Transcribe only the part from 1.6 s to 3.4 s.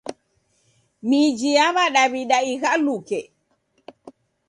w'adaw'ida ighaluke.